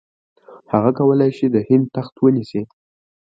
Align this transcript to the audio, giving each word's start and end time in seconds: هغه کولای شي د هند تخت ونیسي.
هغه 0.71 0.91
کولای 0.99 1.31
شي 1.37 1.45
د 1.49 1.55
هند 1.67 1.85
تخت 1.95 2.13
ونیسي. 2.19 2.61